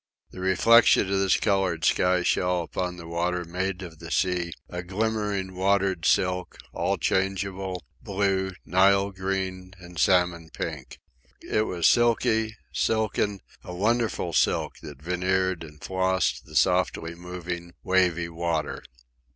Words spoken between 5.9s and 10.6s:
silk, all changeable, blue, Nile green, and salmon